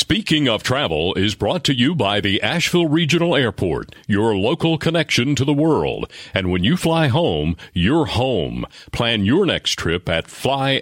[0.00, 5.34] Speaking of travel is brought to you by the Asheville Regional Airport, your local connection
[5.34, 6.10] to the world.
[6.32, 8.64] And when you fly home, you're home.
[8.92, 10.78] Plan your next trip at flyavl.com.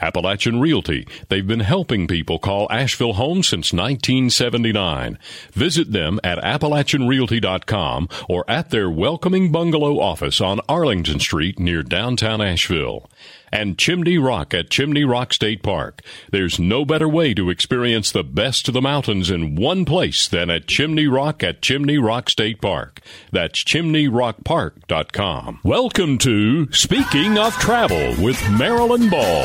[0.00, 1.08] Appalachian Realty.
[1.28, 5.18] They've been helping people call Asheville home since 1979.
[5.52, 12.40] Visit them at AppalachianRealty.com or at their welcoming bungalow office on Arlington Street near downtown
[12.40, 13.10] Asheville
[13.52, 16.00] and Chimney Rock at Chimney Rock State Park.
[16.30, 20.50] There's no better way to experience the best of the mountains in one place than
[20.50, 23.00] at Chimney Rock at Chimney Rock State Park.
[23.30, 25.60] That's chimneyrockpark.com.
[25.62, 29.44] Welcome to Speaking of Travel with Marilyn Ball.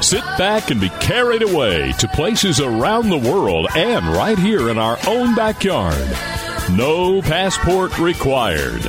[0.00, 4.78] Sit back and be carried away to places around the world and right here in
[4.78, 6.08] our own backyard.
[6.70, 8.82] No passport required.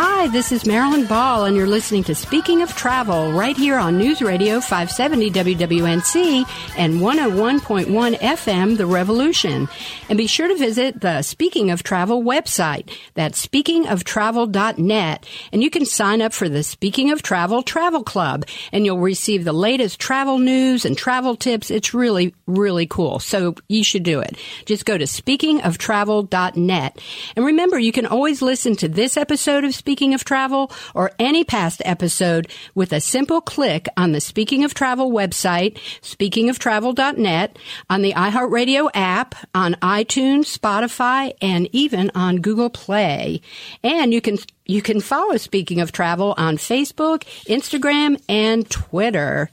[0.00, 3.98] Hi, this is Marilyn Ball, and you're listening to Speaking of Travel right here on
[3.98, 6.44] News Radio 570 WWNC
[6.76, 9.68] and 101.1 FM The Revolution.
[10.08, 12.96] And be sure to visit the Speaking of Travel website.
[13.14, 15.26] That's speakingoftravel.net.
[15.52, 19.42] And you can sign up for the Speaking of Travel Travel Club, and you'll receive
[19.42, 21.72] the latest travel news and travel tips.
[21.72, 23.18] It's really, really cool.
[23.18, 24.36] So you should do it.
[24.64, 27.00] Just go to speakingoftravel.net.
[27.34, 31.44] And remember, you can always listen to this episode of Speaking of Travel or any
[31.44, 37.58] past episode with a simple click on the Speaking of Travel website, speakingoftravel.net,
[37.88, 43.40] on the iHeartRadio app, on iTunes, Spotify, and even on Google Play.
[43.82, 44.36] And you can
[44.66, 49.48] you can follow Speaking of Travel on Facebook, Instagram, and Twitter.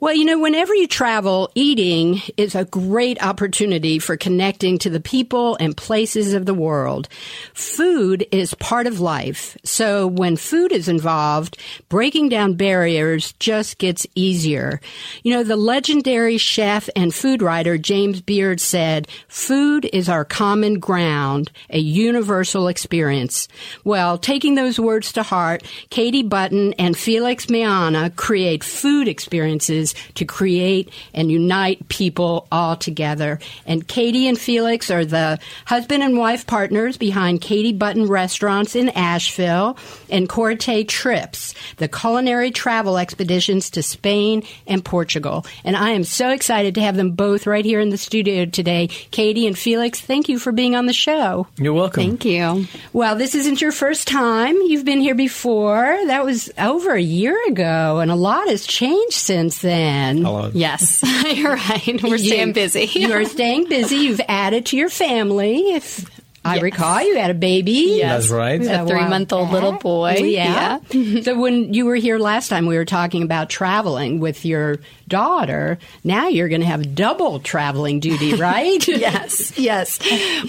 [0.00, 5.00] Well, you know, whenever you travel, eating is a great opportunity for connecting to the
[5.00, 7.08] people and places of the world.
[7.54, 9.56] Food is part of life.
[9.64, 11.56] So when food is involved,
[11.88, 14.80] breaking down barriers just gets easier.
[15.22, 20.78] You know, the legendary chef and food writer James Beard said, food is our common
[20.78, 23.48] ground, a universal experience.
[23.84, 29.71] Well, taking those words to heart, Katie Button and Felix Meana create food experiences
[30.14, 33.38] to create and unite people all together.
[33.66, 38.90] And Katie and Felix are the husband and wife partners behind Katie Button Restaurants in
[38.90, 39.76] Asheville
[40.10, 45.44] and Curate Trips, the culinary travel expeditions to Spain and Portugal.
[45.64, 48.88] And I am so excited to have them both right here in the studio today.
[48.88, 51.46] Katie and Felix, thank you for being on the show.
[51.56, 52.02] You're welcome.
[52.02, 52.66] Thank you.
[52.92, 54.56] Well, this isn't your first time.
[54.56, 55.98] You've been here before.
[56.06, 60.24] That was over a year ago, and a lot has changed since then.
[60.24, 60.50] Hello.
[60.54, 61.02] Yes,
[61.34, 62.02] you're right.
[62.02, 62.88] We're staying busy.
[62.94, 63.96] You're staying busy.
[63.96, 65.58] You've added to your family.
[65.72, 66.62] If I Yes.
[66.62, 68.00] recall, you had a baby.
[68.02, 68.60] That's right.
[68.60, 70.14] A three-month-old little boy.
[70.22, 70.78] Yeah.
[71.22, 75.78] so when you were here last time, we were talking about traveling with your daughter.
[76.04, 78.86] Now you're going to have double traveling duty, right?
[78.88, 80.00] yes, yes.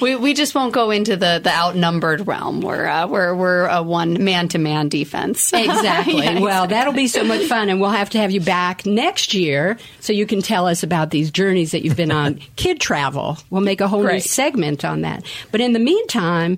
[0.01, 2.61] We, we just won't go into the, the outnumbered realm.
[2.61, 5.51] We're uh, we're we're a one man to man defense.
[5.63, 6.17] Exactly.
[6.23, 9.33] Yeah, well, that'll be so much fun, and we'll have to have you back next
[9.33, 12.35] year so you can tell us about these journeys that you've been on.
[12.55, 13.37] Kid travel.
[13.49, 15.23] We'll make a whole new segment on that.
[15.51, 16.57] But in the meantime,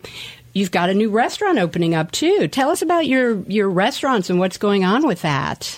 [0.54, 2.48] you've got a new restaurant opening up too.
[2.48, 5.78] Tell us about your your restaurants and what's going on with that.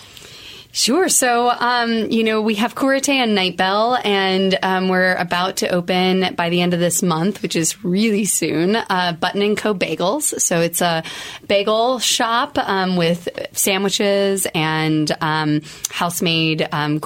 [0.78, 1.08] Sure.
[1.08, 5.68] So, um, you know, we have Curate and Night Bell, and um, we're about to
[5.70, 9.74] open by the end of this month, which is really soon, uh, Button and Co.
[9.74, 10.40] Bagels.
[10.40, 11.02] So it's a
[11.48, 17.00] bagel shop um, with sandwiches and um, house-made um,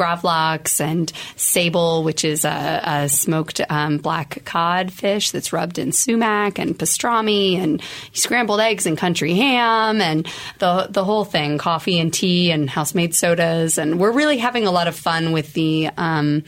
[0.78, 6.58] and sable, which is a, a smoked um, black cod fish that's rubbed in sumac
[6.58, 7.80] and pastrami and
[8.12, 10.28] scrambled eggs and country ham and
[10.58, 14.70] the the whole thing, coffee and tea and house-made sodas, and we're really having a
[14.70, 16.44] lot of fun with the um,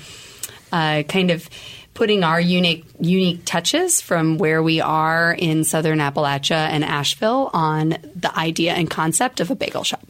[0.72, 1.48] uh, kind of
[1.94, 7.96] putting our unique unique touches from where we are in southern Appalachia and Asheville on
[8.16, 10.04] the idea and concept of a bagel shop.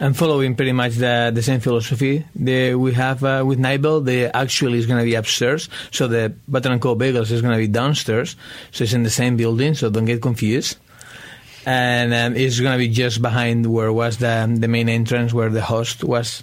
[0.00, 4.00] I'm following pretty much the, the same philosophy that we have uh, with Night Bell.
[4.00, 7.54] The actually is going to be upstairs, so the Button and Co Bagels is going
[7.54, 8.36] to be downstairs.
[8.70, 10.78] So it's in the same building, so don't get confused.
[11.68, 15.50] And um, it's going to be just behind where was the the main entrance, where
[15.50, 16.42] the host was.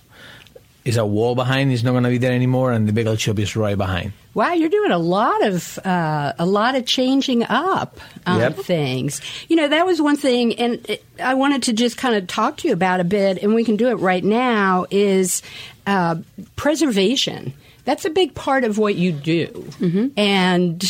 [0.85, 1.71] Is a wall behind.
[1.73, 4.13] It's not going to be there anymore, and the bagel shop is right behind.
[4.35, 8.57] Wow, you're doing a lot of uh, a lot of changing up on Yep.
[8.57, 9.19] things.
[9.49, 12.57] You know, that was one thing, and it, I wanted to just kind of talk
[12.57, 14.85] to you about a bit, and we can do it right now.
[14.91, 15.41] Is
[15.87, 16.17] uh,
[16.55, 17.53] preservation?
[17.85, 19.67] That's a big part of what you do,
[20.15, 20.83] and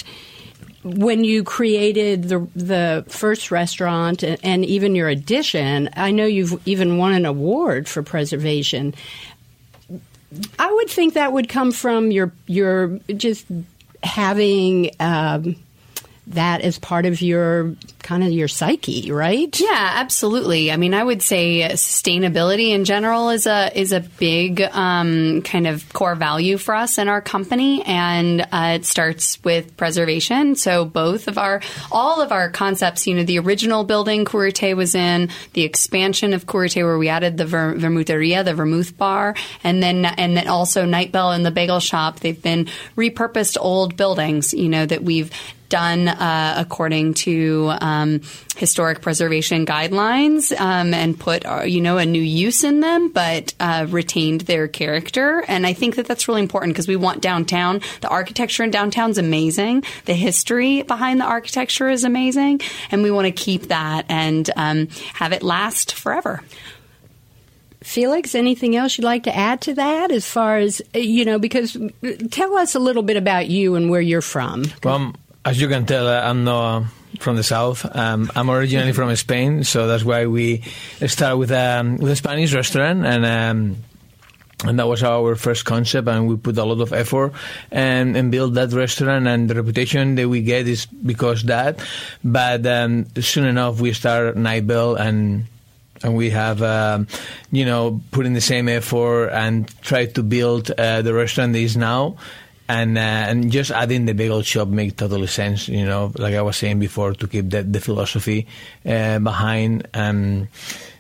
[0.86, 6.62] when you created the the first restaurant and, and even your addition, I know you've
[6.68, 8.94] even won an award for preservation.
[10.60, 13.48] I would think that would come from your your just
[14.04, 15.56] having um,
[16.28, 19.60] that as part of your kind of your psyche, right?
[19.60, 20.72] Yeah, absolutely.
[20.72, 25.68] I mean, I would say sustainability in general is a is a big um, kind
[25.68, 30.56] of core value for us in our company, and uh, it starts with preservation.
[30.56, 31.62] So both of our
[31.92, 36.48] all of our concepts, you know, the original building Curate was in, the expansion of
[36.48, 40.86] Curate where we added the ver- vermuteria, the vermouth bar, and then and then also
[40.86, 42.20] Night Bell and the bagel shop.
[42.20, 45.32] They've been repurposed old buildings, you know, that we've
[45.70, 48.22] done uh, according to um,
[48.56, 53.54] historic preservation guidelines um, and put uh, you know a new use in them, but
[53.60, 55.44] uh, retained their character.
[55.48, 57.82] And I think that that's really important because we want downtown.
[58.02, 59.84] The architecture in downtown is amazing.
[60.06, 62.62] The history behind the architecture is amazing,
[62.92, 66.42] and we want to keep that and um, have it last forever.
[67.86, 71.78] Felix, anything else you'd like to add to that as far as, you know, because
[72.32, 74.64] tell us a little bit about you and where you're from.
[74.84, 75.14] Well,
[75.46, 76.86] as you can tell, uh, I'm not
[77.20, 77.86] from the south.
[77.96, 80.64] Um, I'm originally from Spain, so that's why we
[81.06, 83.26] started with um, with a Spanish restaurant and.
[83.26, 83.78] Um,
[84.64, 87.34] and that was our first concept, and we put a lot of effort
[87.72, 89.28] and, and build that restaurant.
[89.28, 91.86] And the reputation that we get is because that.
[92.24, 95.46] But um, soon enough, we start Night Bell, and
[96.04, 97.08] and we have um,
[97.52, 101.60] you know put in the same effort and tried to build uh, the restaurant that
[101.60, 102.16] is now
[102.68, 105.68] and uh, and just adding the bagel shop make totally sense.
[105.68, 108.48] You know, like I was saying before, to keep the, the philosophy
[108.86, 109.88] uh, behind.
[109.94, 110.48] Um,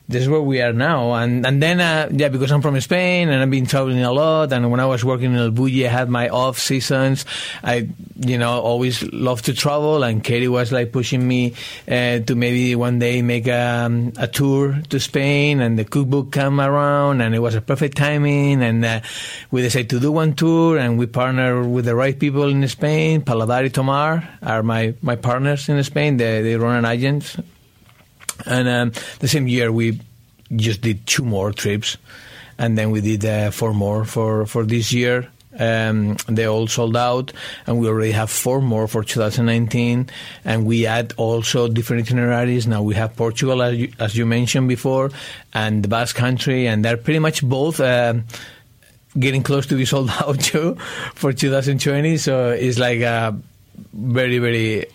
[0.08, 1.14] this is where we are now.
[1.14, 4.54] And and then uh, yeah, because I'm from Spain and I've been traveling a lot.
[4.54, 7.26] And when I was working in El Bulli, I had my off seasons.
[7.64, 10.04] I you know always loved to travel.
[10.04, 11.54] And Katie was like pushing me
[11.88, 15.60] uh, to maybe one day make a, um, a tour to Spain.
[15.60, 18.62] And the cookbook came around, and it was a perfect timing.
[18.62, 19.02] And uh,
[19.50, 23.22] we decided to do one tour, and we partnered with the right people in Spain.
[23.22, 26.18] Paladar Tomar are my my partners in Spain.
[26.18, 27.38] They they run an agent
[28.46, 30.00] and um, the same year, we
[30.56, 31.98] just did two more trips,
[32.58, 35.30] and then we did uh, four more for, for this year.
[35.58, 37.32] Um, they all sold out,
[37.66, 40.10] and we already have four more for 2019.
[40.44, 42.68] And we add also different itineraries.
[42.68, 45.12] Now we have Portugal, as you, as you mentioned before,
[45.54, 47.80] and the Basque Country, and they're pretty much both.
[47.80, 48.16] Uh,
[49.18, 50.76] getting close to be sold out too
[51.14, 53.34] for 2020 so it's like a
[53.94, 54.86] very very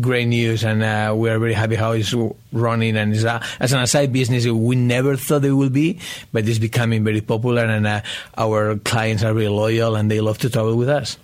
[0.00, 2.14] great news, and uh, we are very happy how it's
[2.52, 2.96] running.
[2.96, 5.98] And it's a, as an aside business, we never thought it would be,
[6.32, 8.00] but it's becoming very popular, and uh,
[8.36, 11.18] our clients are very loyal, and they love to travel with us.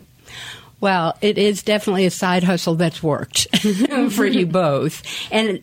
[0.80, 3.46] Well, it is definitely a side hustle that's worked
[4.10, 5.02] for you both.
[5.30, 5.62] And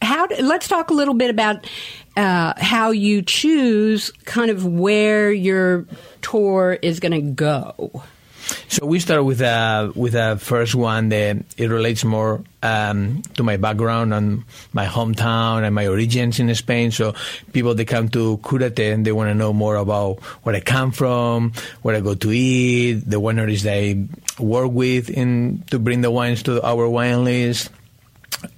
[0.00, 0.26] how?
[0.40, 1.66] Let's talk a little bit about
[2.16, 5.86] uh, how you choose kind of where your
[6.22, 8.02] tour is going to go.
[8.68, 13.42] So we start with a with a first one that it relates more um, to
[13.42, 16.90] my background and my hometown and my origins in Spain.
[16.90, 17.14] So
[17.52, 20.90] people that come to Curate and they want to know more about where I come
[20.90, 21.52] from,
[21.82, 26.10] where I go to eat, the wineries that I work with in to bring the
[26.10, 27.70] wines to our wine list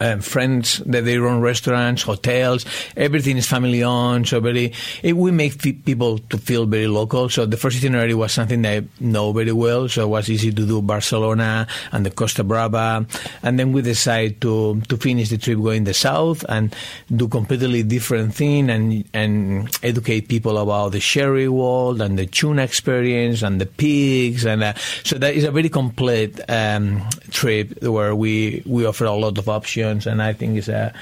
[0.01, 2.65] uh, friends that they run restaurants, hotels.
[2.97, 4.73] Everything is family owned, so very.
[5.03, 7.29] It, we make f- people to feel very local.
[7.29, 10.51] So the first itinerary was something that I know very well, so it was easy
[10.53, 13.07] to do Barcelona and the Costa Brava,
[13.43, 16.75] and then we decide to to finish the trip going the south and
[17.15, 22.63] do completely different thing and and educate people about the sherry world and the tuna
[22.63, 24.73] experience and the pigs and uh,
[25.05, 29.49] so that is a very complete um, trip where we we offer a lot of
[29.49, 30.93] options options, and I think it's a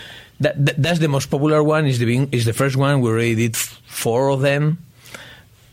[0.40, 1.86] that, that, that's the most popular one.
[1.86, 3.00] Is the is the first one.
[3.00, 4.78] We already did four of them.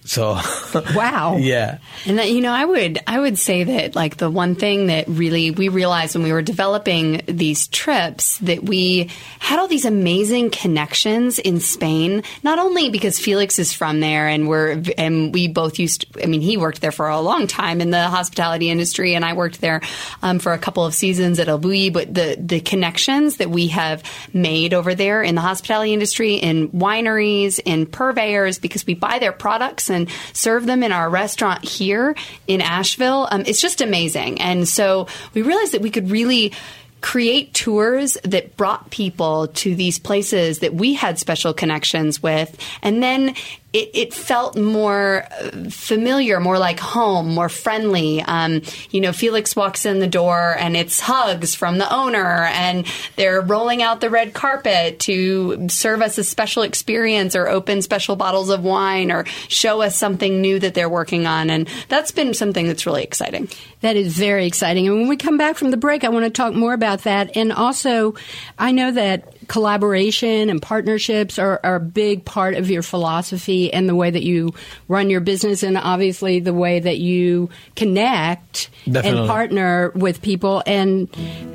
[0.03, 0.39] So
[0.95, 1.77] wow, yeah.
[2.07, 5.07] And that, you know, I would I would say that like the one thing that
[5.07, 10.49] really we realized when we were developing these trips that we had all these amazing
[10.49, 12.23] connections in Spain.
[12.41, 16.11] Not only because Felix is from there, and we're and we both used.
[16.13, 19.23] To, I mean, he worked there for a long time in the hospitality industry, and
[19.23, 19.81] I worked there
[20.23, 21.93] um, for a couple of seasons at El Bulli.
[21.93, 24.01] But the the connections that we have
[24.33, 29.31] made over there in the hospitality industry, in wineries, in purveyors, because we buy their
[29.31, 32.15] products and serve them in our restaurant here
[32.47, 33.27] in Asheville.
[33.29, 34.41] Um, it's just amazing.
[34.41, 36.53] And so we realized that we could really
[37.01, 43.01] create tours that brought people to these places that we had special connections with and
[43.01, 43.33] then
[43.73, 45.25] it, it, felt more
[45.69, 48.21] familiar, more like home, more friendly.
[48.21, 52.85] Um, you know, Felix walks in the door and it's hugs from the owner, and
[53.15, 58.17] they're rolling out the red carpet to serve us a special experience or open special
[58.17, 61.49] bottles of wine or show us something new that they're working on.
[61.49, 63.47] And that's been something that's really exciting.
[63.79, 64.87] That is very exciting.
[64.87, 67.37] And when we come back from the break, I want to talk more about that.
[67.37, 68.15] And also,
[68.59, 73.87] I know that collaboration and partnerships are, are, a big part of your philosophy and
[73.87, 74.53] the way that you
[74.87, 79.19] run your business, and obviously the way that you connect Definitely.
[79.21, 80.61] and partner with people.
[80.65, 81.09] And,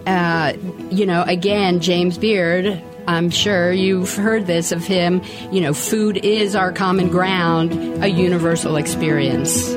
[0.07, 0.55] uh,
[0.91, 2.83] you know, again, James Beard.
[3.09, 5.23] I'm sure you've heard this of him.
[5.53, 9.77] You know, food is our common ground, a universal experience.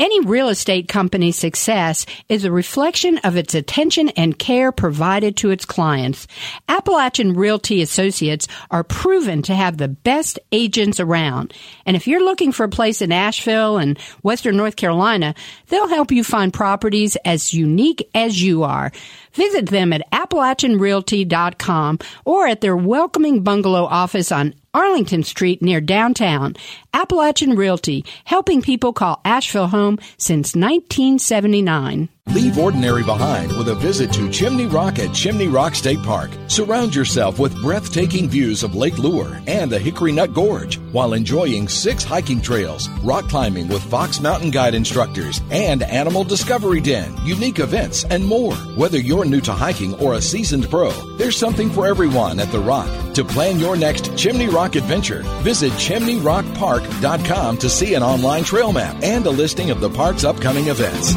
[0.00, 5.50] Any real estate company's success is a reflection of its attention and care provided to
[5.50, 6.28] its clients.
[6.68, 11.52] Appalachian Realty Associates are proven to have the best agents around.
[11.84, 15.34] And if you're looking for a place in Asheville and Western North Carolina,
[15.66, 18.92] they'll help you find properties as unique as you are.
[19.38, 26.56] Visit them at AppalachianRealty.com or at their welcoming bungalow office on Arlington Street near downtown.
[26.92, 32.08] Appalachian Realty, helping people call Asheville home since 1979.
[32.30, 36.30] Leave ordinary behind with a visit to Chimney Rock at Chimney Rock State Park.
[36.46, 41.68] Surround yourself with breathtaking views of Lake Lure and the Hickory Nut Gorge while enjoying
[41.68, 47.60] six hiking trails, rock climbing with Fox Mountain Guide instructors, and Animal Discovery Den, unique
[47.60, 48.54] events, and more.
[48.76, 52.60] Whether you're new to hiking or a seasoned pro, there's something for everyone at The
[52.60, 53.14] Rock.
[53.14, 59.02] To plan your next Chimney Rock adventure, visit chimneyrockpark.com to see an online trail map
[59.02, 61.14] and a listing of the park's upcoming events.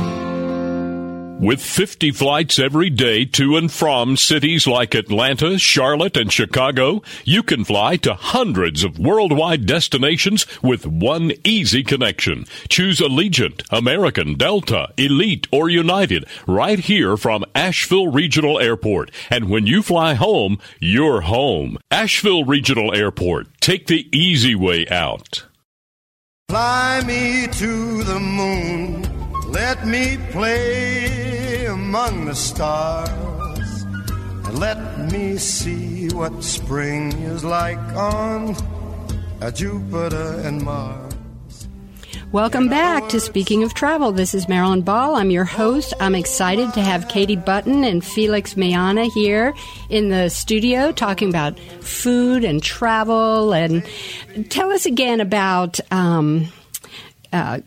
[1.41, 7.41] With 50 flights every day to and from cities like Atlanta, Charlotte, and Chicago, you
[7.41, 12.45] can fly to hundreds of worldwide destinations with one easy connection.
[12.69, 19.09] Choose Allegiant, American, Delta, Elite, or United right here from Asheville Regional Airport.
[19.31, 21.79] And when you fly home, you're home.
[21.89, 23.47] Asheville Regional Airport.
[23.59, 25.47] Take the easy way out.
[26.49, 29.07] Fly me to the moon.
[29.51, 31.30] Let me play
[31.91, 33.83] among the stars.
[34.45, 38.55] And let me see what spring is like on
[39.53, 41.67] Jupiter and Mars.
[42.31, 44.13] Welcome back to Speaking of Travel.
[44.13, 45.15] This is Marilyn Ball.
[45.15, 45.93] I'm your host.
[45.99, 49.53] I'm excited to have Katie Button and Felix Meana here
[49.89, 53.51] in the studio talking about food and travel.
[53.51, 53.85] And
[54.49, 55.81] tell us again about.
[55.91, 56.53] Um,
[57.33, 57.59] uh,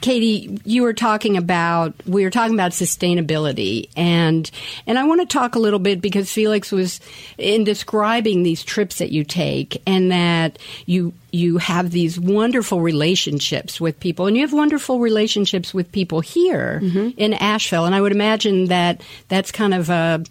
[0.00, 4.50] Katie, you were talking about we were talking about sustainability, and
[4.86, 7.00] and I want to talk a little bit because Felix was
[7.38, 13.80] in describing these trips that you take, and that you you have these wonderful relationships
[13.80, 17.10] with people, and you have wonderful relationships with people here mm-hmm.
[17.16, 20.22] in Asheville, and I would imagine that that's kind of a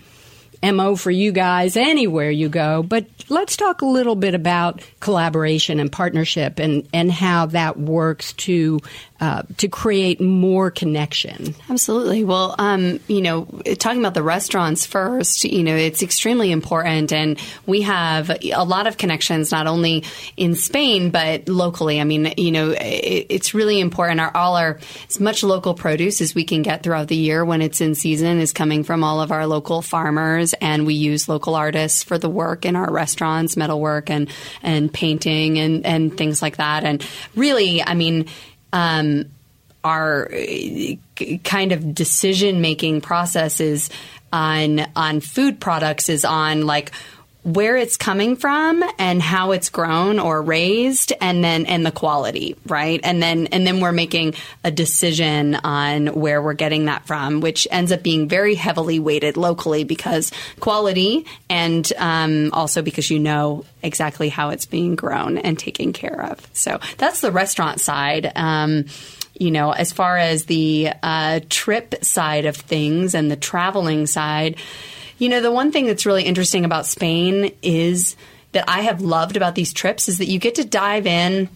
[0.63, 2.83] MO for you guys anywhere you go.
[2.83, 8.33] But let's talk a little bit about collaboration and partnership and, and how that works
[8.33, 8.79] to
[9.19, 11.55] uh, to create more connection.
[11.69, 12.23] Absolutely.
[12.23, 13.45] Well, um, you know,
[13.79, 18.85] talking about the restaurants first, you know, it's extremely important, and we have a lot
[18.85, 20.03] of connections not only
[20.35, 21.99] in Spain but locally.
[21.99, 24.19] I mean, you know, it, it's really important.
[24.19, 27.61] Our all our as much local produce as we can get throughout the year when
[27.61, 31.55] it's in season is coming from all of our local farmers, and we use local
[31.55, 34.29] artists for the work in our restaurants, metalwork and
[34.61, 36.83] and painting and and things like that.
[36.83, 37.03] And
[37.35, 38.27] really, I mean
[38.73, 39.25] um,
[39.83, 40.95] our uh,
[41.43, 43.89] kind of decision making processes
[44.33, 46.91] on on food products is on like
[47.47, 52.57] where it's coming from and how it's grown or raised and then and the quality
[52.65, 52.99] right?
[53.03, 54.33] And then and then we're making
[54.65, 59.37] a decision on where we're getting that from which ends up being very heavily weighted
[59.37, 65.57] locally because quality and um, also because you know exactly how it's being grown and
[65.57, 66.45] taken care of.
[66.51, 68.29] So that's the restaurant side.
[68.35, 68.85] Um,
[69.39, 74.57] you know, as far as the uh, trip side of things and the traveling side,
[75.17, 78.15] you know, the one thing that's really interesting about Spain is
[78.51, 81.49] that I have loved about these trips is that you get to dive in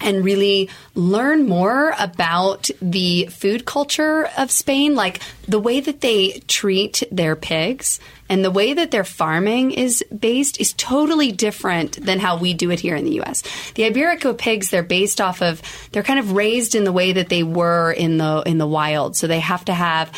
[0.00, 6.42] and really learn more about the food culture of Spain, like the way that they
[6.48, 12.18] treat their pigs and the way that their farming is based is totally different than
[12.18, 13.42] how we do it here in the US.
[13.74, 17.28] The Iberico pigs, they're based off of they're kind of raised in the way that
[17.28, 19.16] they were in the in the wild.
[19.16, 20.10] So they have to have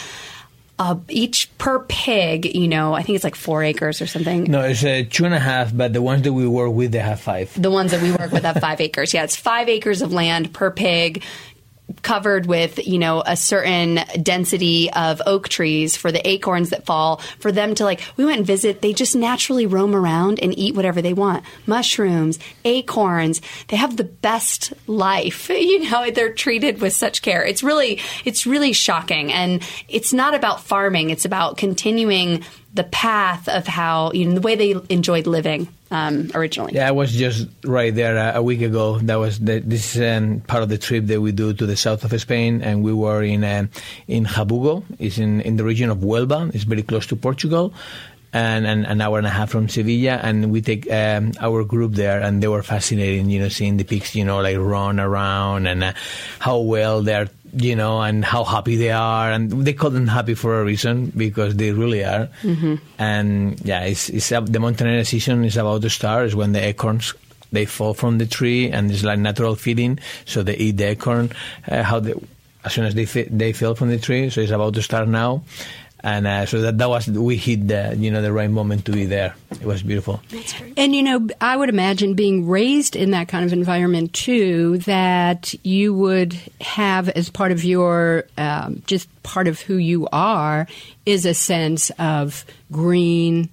[0.78, 4.44] uh, each per pig, you know, I think it's like four acres or something.
[4.44, 6.98] No, it's uh, two and a half, but the ones that we work with, they
[6.98, 7.50] have five.
[7.60, 9.14] The ones that we work with have five acres.
[9.14, 11.22] Yeah, it's five acres of land per pig
[12.02, 17.18] covered with you know a certain density of oak trees for the acorns that fall
[17.38, 20.74] for them to like we went and visit they just naturally roam around and eat
[20.74, 21.44] whatever they want.
[21.66, 27.44] Mushrooms acorns they have the best life you know they're treated with such care.
[27.44, 29.32] It's really it's really shocking.
[29.32, 32.44] And it's not about farming it's about continuing
[32.76, 36.74] the path of how you know the way they enjoyed living um, originally.
[36.74, 38.98] Yeah, I was just right there a, week ago.
[38.98, 42.04] That was the, this um, part of the trip that we do to the south
[42.04, 43.70] of Spain, and we were in um,
[44.06, 44.84] in Jabugo.
[44.98, 46.54] It's in in the region of Huelva.
[46.54, 47.74] It's very close to Portugal.
[48.32, 51.94] And, and an hour and a half from Sevilla, and we take um, our group
[51.94, 55.66] there, and they were fascinating, you know, seeing the pigs, you know, like run around
[55.66, 55.92] and uh,
[56.38, 60.34] how well they're you know, and how happy they are, and they call them happy
[60.34, 62.28] for a reason because they really are.
[62.42, 62.74] Mm-hmm.
[62.98, 66.26] And yeah, it's, it's uh, the Montanera season is about to start.
[66.26, 67.14] Is when the acorns
[67.52, 71.30] they fall from the tree, and it's like natural feeding, so they eat the acorn.
[71.66, 72.14] Uh, how they,
[72.64, 75.42] as soon as they they fell from the tree, so it's about to start now
[76.00, 78.92] and uh, so that that was we hit the you know the right moment to
[78.92, 79.34] be there.
[79.50, 80.20] It was beautiful.
[80.76, 85.54] And you know, I would imagine being raised in that kind of environment too, that
[85.64, 90.66] you would have as part of your um, just part of who you are
[91.06, 93.48] is a sense of green,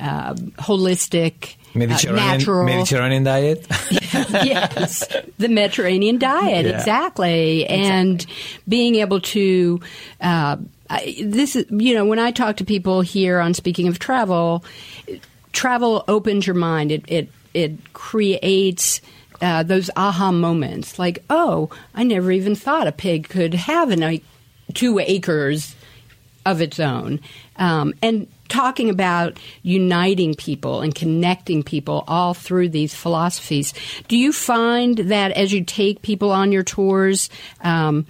[0.00, 1.56] uh, holistic.
[1.74, 2.64] Mediterranean, uh, natural.
[2.64, 3.66] Mediterranean diet.
[4.10, 6.78] yes, the Mediterranean diet, Yeah.
[6.78, 7.66] exactly.
[7.66, 8.24] And
[8.66, 9.80] being able to,
[10.20, 10.56] uh,
[10.90, 14.64] I, this is, you know, when I talk to people here on Speaking of Travel,
[15.52, 16.92] travel opens your mind.
[16.92, 19.00] It, it, it creates.
[19.40, 24.00] Uh, those aha moments, like, oh, I never even thought a pig could have an,
[24.00, 24.24] like,
[24.74, 25.76] two acres
[26.44, 27.20] of its own.
[27.54, 33.74] Um, and talking about uniting people and connecting people all through these philosophies.
[34.08, 38.06] Do you find that as you take people on your tours, um,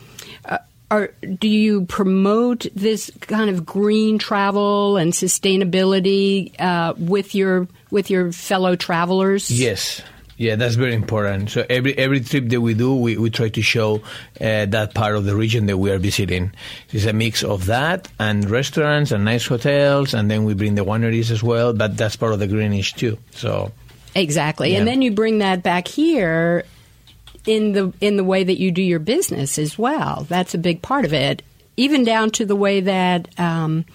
[0.90, 8.10] are, do you promote this kind of green travel and sustainability uh, with your with
[8.10, 9.50] your fellow travelers?
[9.50, 10.02] Yes.
[10.38, 11.50] Yeah, that's very important.
[11.50, 13.96] So every every trip that we do, we, we try to show
[14.40, 16.52] uh, that part of the region that we are visiting.
[16.90, 20.84] It's a mix of that and restaurants and nice hotels, and then we bring the
[20.84, 21.72] wineries as well.
[21.72, 23.18] But that's part of the greenish too.
[23.32, 23.72] So
[24.14, 24.72] Exactly.
[24.72, 24.78] Yeah.
[24.78, 26.64] And then you bring that back here
[27.48, 30.26] in the in the way that you do your business as well.
[30.28, 31.42] That's a big part of it.
[31.78, 33.86] Even down to the way that um,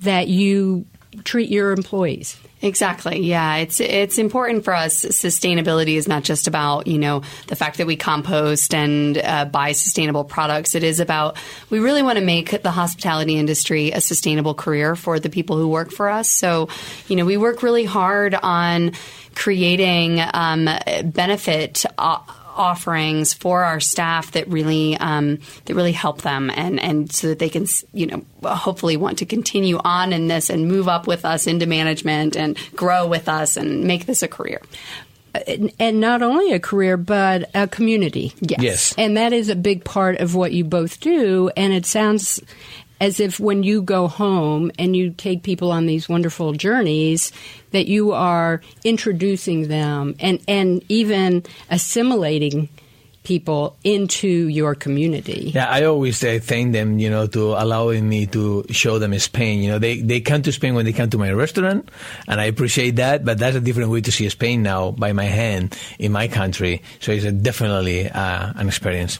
[0.00, 0.86] that you
[1.22, 2.38] treat your employees.
[2.62, 3.20] Exactly.
[3.20, 5.04] Yeah, it's it's important for us.
[5.04, 9.72] Sustainability is not just about you know the fact that we compost and uh, buy
[9.72, 10.74] sustainable products.
[10.74, 11.36] It is about
[11.68, 15.68] we really want to make the hospitality industry a sustainable career for the people who
[15.68, 16.30] work for us.
[16.30, 16.70] So,
[17.08, 18.92] you know, we work really hard on
[19.34, 20.66] creating um,
[21.12, 21.84] benefit.
[21.98, 22.20] Uh,
[22.56, 27.38] offerings for our staff that really um, that really help them and and so that
[27.38, 31.24] they can you know hopefully want to continue on in this and move up with
[31.24, 34.60] us into management and grow with us and make this a career.
[35.46, 38.32] And- And not only a career, but a community.
[38.40, 38.62] Yes.
[38.62, 38.94] Yes.
[38.96, 41.50] And that is a big part of what you both do.
[41.56, 42.40] And it sounds
[43.00, 47.32] as if when you go home and you take people on these wonderful journeys,
[47.72, 52.68] that you are introducing them and, and even assimilating
[53.26, 55.50] people into your community.
[55.52, 59.64] Yeah, I always uh, thank them, you know, to allowing me to show them Spain.
[59.64, 61.90] You know, they, they come to Spain when they come to my restaurant,
[62.28, 65.24] and I appreciate that, but that's a different way to see Spain now by my
[65.24, 66.82] hand in my country.
[67.00, 69.18] So it's a definitely uh, an experience.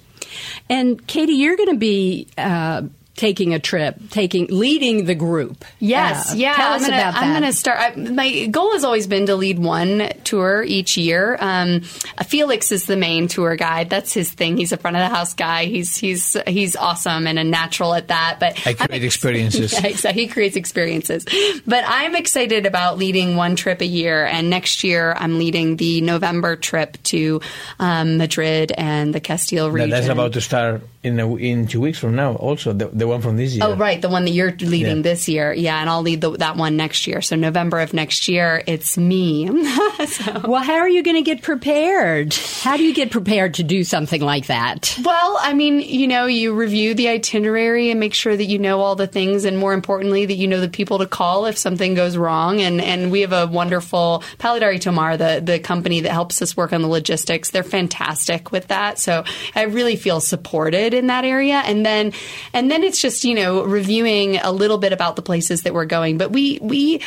[0.70, 2.82] And Katie, you're going to be uh,
[3.16, 5.64] taking a trip, taking leading the group.
[5.78, 6.54] Yes, Uh, yeah.
[6.54, 7.22] Tell I'm us gonna, about that.
[7.22, 7.78] I'm going to start.
[7.80, 11.36] I, my goal has always been to lead one tour each year.
[11.40, 11.80] Um,
[12.26, 13.90] Felix is the main tour guide.
[13.90, 14.56] That's his thing.
[14.56, 15.64] He's a front of the house guy.
[15.64, 18.36] He's he's he's awesome and a natural at that.
[18.40, 19.72] But I I'm create ex- experiences.
[19.76, 20.22] Yeah, exactly.
[20.22, 21.24] He creates experiences.
[21.66, 24.24] But I'm excited about leading one trip a year.
[24.26, 27.40] And next year, I'm leading the November trip to
[27.78, 29.90] um, Madrid and the Castile That- region.
[29.90, 32.34] That's about to start in a, in two weeks from now.
[32.34, 33.64] Also, the, the one from this year.
[33.64, 35.02] Oh, right, the one that you're leading Yeah.
[35.02, 35.52] this year.
[35.52, 37.22] Yeah, and I'll lead the, that one next year.
[37.22, 39.48] So November of next year, it's me.
[40.06, 42.34] So- well, how are you going to get prepared?
[42.34, 44.96] How do you get prepared to do something like that?
[45.02, 48.80] Well, I mean, you know, you review the itinerary and make sure that you know
[48.80, 51.94] all the things, and more importantly, that you know the people to call if something
[51.94, 52.60] goes wrong.
[52.60, 56.56] And and we have a wonderful Paladar y Tomar, the the company that helps us
[56.56, 57.50] work on the logistics.
[57.50, 58.98] They're fantastic with that.
[58.98, 61.62] So I really feel supported in that area.
[61.64, 62.12] And then
[62.52, 65.86] and then it's just you know reviewing a little bit about the places that we're
[65.86, 66.18] going.
[66.18, 67.02] But we we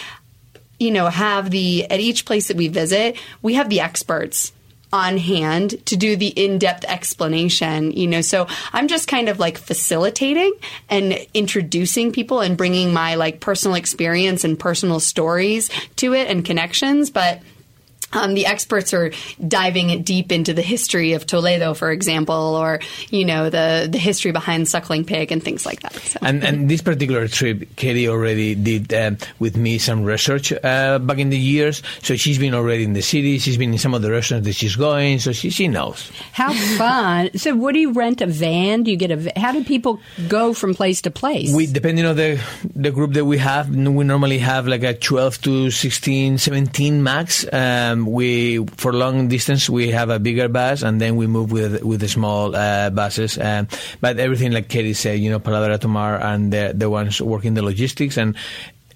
[0.79, 4.51] you know have the at each place that we visit, we have the experts
[4.91, 9.57] on hand to do the in-depth explanation you know so i'm just kind of like
[9.57, 10.51] facilitating
[10.89, 16.43] and introducing people and bringing my like personal experience and personal stories to it and
[16.43, 17.39] connections but
[18.13, 19.11] um, the experts are
[19.45, 24.31] diving deep into the history of Toledo, for example, or you know the the history
[24.31, 25.93] behind suckling pig and things like that.
[25.93, 26.19] So.
[26.21, 31.19] And, and this particular trip, Katie already did um, with me some research uh, back
[31.19, 31.81] in the years.
[32.01, 33.37] So she's been already in the city.
[33.39, 35.19] She's been in some of the restaurants that she's going.
[35.19, 36.11] So she, she knows.
[36.33, 37.29] How fun!
[37.39, 38.83] So, what do you rent a van?
[38.83, 39.39] Do you get a?
[39.39, 41.53] How do people go from place to place?
[41.53, 42.41] We, depending on the
[42.75, 47.45] the group that we have, we normally have like a 12 to 16, 17 max.
[47.51, 51.83] Um, we for long distance we have a bigger bus, and then we move with
[51.83, 53.37] with the small uh, buses.
[53.37, 53.67] Um,
[54.01, 57.53] but everything, like Katie said, you know, Paladar y Tomar and the the ones working
[57.53, 58.35] the logistics and.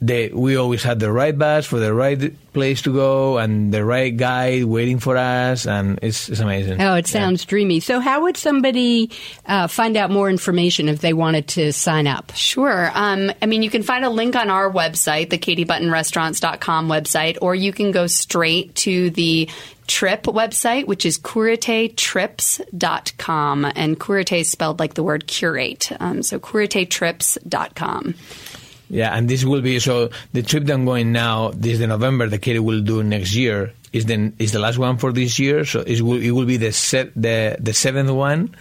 [0.06, 3.86] They, we always had the right bus for the right place to go and the
[3.86, 6.82] right guide waiting for us, and it's, it's amazing.
[6.82, 7.80] Oh, it sounds dreamy.
[7.80, 9.12] So, how would somebody
[9.46, 12.34] uh, find out more information if they wanted to sign up?
[12.36, 12.92] Sure.
[12.94, 17.56] Um, I mean, you can find a link on our website, the katiebuttonrestaurants.com website, or
[17.56, 19.50] you can go straight to the
[19.88, 23.72] trip website, which is curatetrips.com.
[23.76, 25.92] And curate is spelled like the word curate.
[26.00, 28.16] Um, so curatetrips.com.
[28.94, 30.12] Yeah, and this will be so.
[30.34, 33.74] The trip that I'm going now, this the November, the Katie will do next year
[33.92, 35.66] is then is the last one for this year.
[35.66, 38.54] So it will it will be the set the the seventh one,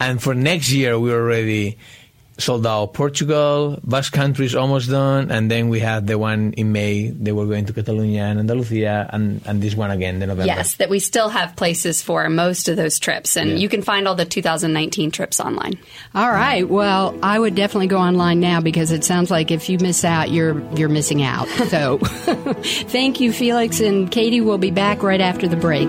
[0.00, 1.78] and for next year we already
[2.38, 6.70] sold out Portugal, Basque Country is almost done, and then we had the one in
[6.72, 7.08] May.
[7.10, 10.46] They were going to Catalonia and Andalusia, and and this one again, the November.
[10.46, 13.36] Yes, that we still have places for most of those trips.
[13.36, 13.56] And Yeah.
[13.56, 15.78] you can find all the 2019 trips online.
[16.14, 16.68] All right.
[16.68, 20.30] Well, I would definitely go online now because it sounds like if you miss out,
[20.30, 21.48] you're you're missing out.
[21.68, 21.98] So,
[22.88, 24.40] thank you, Felix and Katie.
[24.40, 25.88] We'll be back right after the break.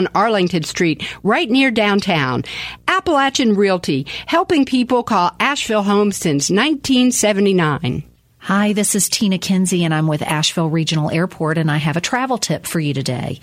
[0.01, 2.43] on Arlington Street, right near downtown.
[2.87, 8.03] Appalachian Realty, helping people call Asheville home since 1979.
[8.39, 12.01] Hi, this is Tina Kinsey, and I'm with Asheville Regional Airport, and I have a
[12.01, 13.39] travel tip for you today.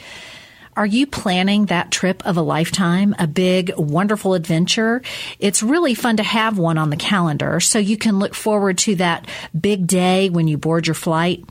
[0.76, 5.02] Are you planning that trip of a lifetime, a big, wonderful adventure?
[5.38, 8.96] It's really fun to have one on the calendar so you can look forward to
[8.96, 11.44] that big day when you board your flight.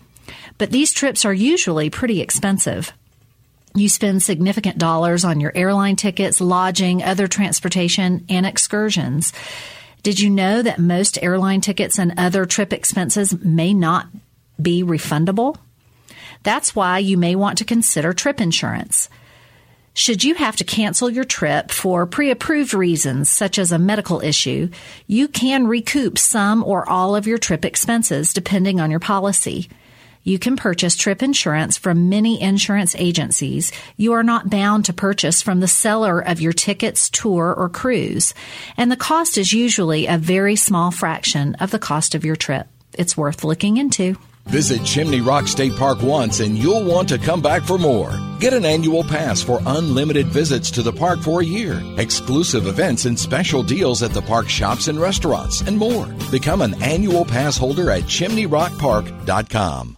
[0.57, 2.91] But these trips are usually pretty expensive.
[3.77, 9.33] You spend significant dollars on your airline tickets, lodging, other transportation, and excursions.
[10.01, 14.07] Did you know that most airline tickets and other trip expenses may not
[14.59, 15.57] be refundable?
[16.41, 19.09] That's why you may want to consider trip insurance.
[19.93, 24.21] Should you have to cancel your trip for pre approved reasons, such as a medical
[24.21, 24.69] issue,
[25.05, 29.69] you can recoup some or all of your trip expenses depending on your policy.
[30.27, 33.71] You can purchase trip insurance from many insurance agencies.
[33.95, 38.33] You are not bound to purchase from the seller of your tickets, tour, or cruise.
[38.75, 42.67] And the cost is usually a very small fraction of the cost of your trip.
[42.91, 44.17] It's worth looking into.
[44.47, 48.11] Visit Chimney Rock State Park once and you'll want to come back for more.
[48.41, 53.05] Get an annual pass for unlimited visits to the park for a year, exclusive events
[53.05, 56.05] and special deals at the park shops and restaurants, and more.
[56.31, 59.97] Become an annual pass holder at chimneyrockpark.com.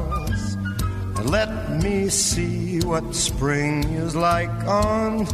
[1.23, 5.27] Let me see what spring is like on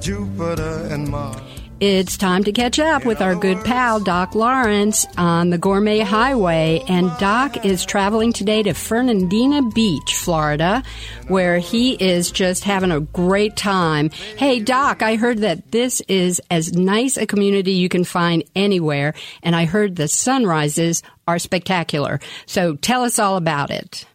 [0.00, 1.40] Jupiter and Mars.
[1.78, 6.82] It's time to catch up with our good pal, Doc Lawrence, on the Gourmet Highway.
[6.88, 10.82] And Doc is traveling today to Fernandina Beach, Florida,
[11.28, 14.08] where he is just having a great time.
[14.38, 19.12] Hey, Doc, I heard that this is as nice a community you can find anywhere.
[19.42, 22.20] And I heard the sunrises are spectacular.
[22.46, 24.06] So tell us all about it.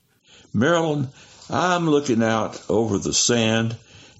[0.53, 1.07] Marilyn,
[1.49, 3.75] I'm looking out over the sand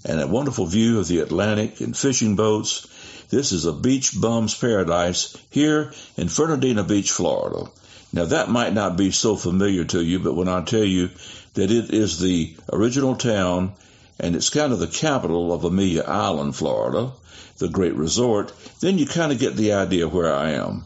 [0.06, 2.88] and a wonderful view of the Atlantic and fishing boats.
[3.30, 7.70] This is a beach bum's paradise here in Fernandina Beach, Florida.
[8.14, 11.10] Now that might not be so familiar to you, but when I tell you
[11.56, 13.74] that it is the original town
[14.18, 17.12] and it's kind of the capital of Amelia Island, Florida,
[17.58, 20.86] the great resort, then you kind of get the idea where I am.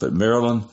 [0.00, 0.64] But Marilyn,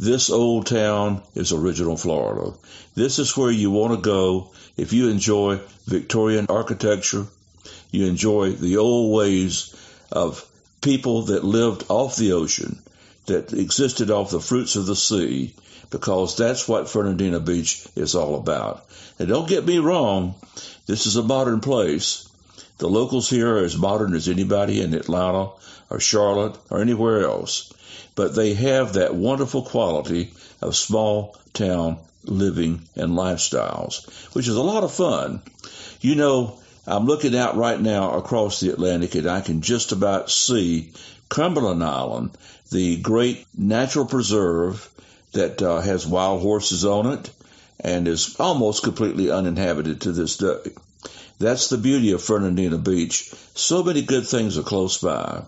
[0.00, 2.56] this old town is original Florida.
[2.94, 7.26] This is where you want to go if you enjoy Victorian architecture,
[7.90, 9.74] you enjoy the old ways
[10.10, 10.48] of
[10.80, 12.80] people that lived off the ocean,
[13.26, 15.54] that existed off the fruits of the sea,
[15.90, 18.86] because that's what Fernandina Beach is all about.
[19.18, 20.34] And don't get me wrong,
[20.86, 22.26] this is a modern place.
[22.78, 25.50] The locals here are as modern as anybody in Atlanta
[25.90, 27.70] or Charlotte or anywhere else
[28.20, 30.30] but they have that wonderful quality
[30.60, 35.40] of small town living and lifestyles, which is a lot of fun.
[36.02, 40.30] You know, I'm looking out right now across the Atlantic and I can just about
[40.30, 40.92] see
[41.30, 42.36] Cumberland Island,
[42.70, 44.86] the great natural preserve
[45.32, 47.30] that uh, has wild horses on it
[47.82, 50.72] and is almost completely uninhabited to this day.
[51.38, 53.32] That's the beauty of Fernandina Beach.
[53.54, 55.44] So many good things are close by.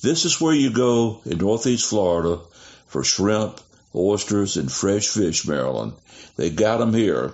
[0.00, 2.40] This is where you go in Northeast Florida
[2.86, 3.60] for shrimp,
[3.94, 5.94] oysters, and fresh fish, Marilyn.
[6.36, 7.32] They got them here.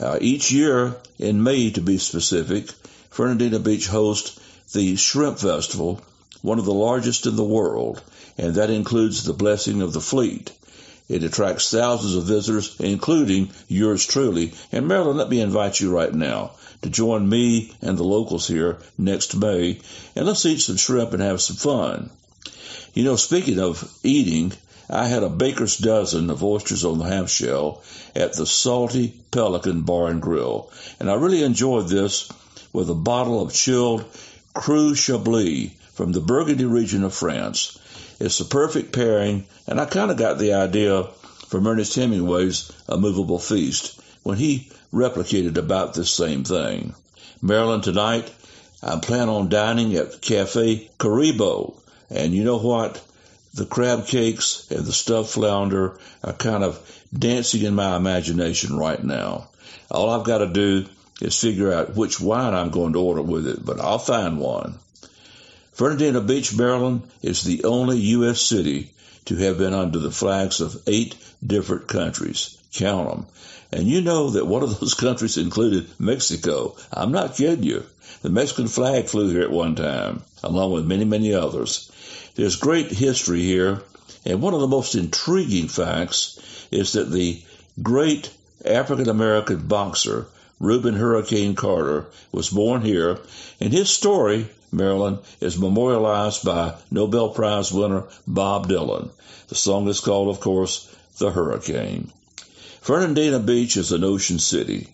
[0.00, 2.70] Uh, each year, in May to be specific,
[3.10, 4.38] Fernandina Beach hosts
[4.72, 6.00] the Shrimp Festival,
[6.40, 8.00] one of the largest in the world,
[8.36, 10.52] and that includes the Blessing of the Fleet.
[11.08, 14.52] It attracts thousands of visitors, including yours truly.
[14.70, 18.78] And Marilyn, let me invite you right now to join me and the locals here
[18.98, 19.80] next May,
[20.14, 22.10] and let's eat some shrimp and have some fun.
[22.92, 24.52] You know, speaking of eating,
[24.90, 27.82] I had a baker's dozen of oysters on the half shell
[28.14, 32.28] at the Salty Pelican Bar and Grill, and I really enjoyed this
[32.72, 34.04] with a bottle of chilled
[34.52, 37.77] Cru Chablis from the Burgundy region of France.
[38.20, 41.04] It's the perfect pairing, and I kind of got the idea
[41.46, 46.94] from Ernest Hemingway's A Movable Feast when he replicated about this same thing.
[47.40, 48.32] Marilyn, tonight,
[48.82, 51.76] I plan on dining at Cafe Karibo,
[52.10, 53.00] and you know what?
[53.54, 56.78] The crab cakes and the stuffed flounder are kind of
[57.16, 59.48] dancing in my imagination right now.
[59.90, 60.86] All I've got to do
[61.20, 64.78] is figure out which wine I'm going to order with it, but I'll find one.
[65.78, 68.40] Fernandina Beach, Marilyn is the only U.S.
[68.40, 68.90] city
[69.26, 71.14] to have been under the flags of eight
[71.46, 72.58] different countries.
[72.72, 73.26] Count them.
[73.70, 76.74] And you know that one of those countries included Mexico.
[76.92, 77.84] I'm not kidding you.
[78.22, 81.92] The Mexican flag flew here at one time, along with many, many others.
[82.34, 83.80] There's great history here,
[84.24, 86.40] and one of the most intriguing facts
[86.72, 87.40] is that the
[87.80, 88.32] great
[88.64, 90.26] African American boxer,
[90.60, 93.18] Rubin Hurricane Carter, was born here,
[93.60, 99.08] and his story Marilyn, is memorialized by Nobel Prize winner Bob Dylan.
[99.48, 102.12] The song is called, of course, The Hurricane.
[102.82, 104.88] Fernandina Beach is an ocean city.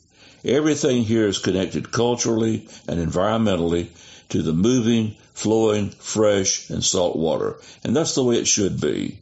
[0.45, 3.89] Everything here is connected culturally and environmentally
[4.29, 7.57] to the moving, flowing, fresh, and salt water.
[7.83, 9.19] And that's the way it should be.